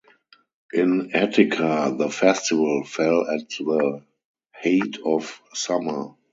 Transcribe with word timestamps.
In 0.73 1.13
Attica, 1.15 1.93
the 1.95 2.09
festival 2.09 2.83
fell 2.85 3.27
at 3.29 3.49
the 3.51 4.03
height 4.51 4.97
of 5.05 5.39
summer. 5.53 6.15